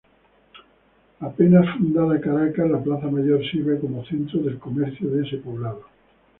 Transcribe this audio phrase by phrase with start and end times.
[1.19, 5.85] Apenas fundada Caracas, la Plaza Mayor sirve como centro del comercio de ese poblado.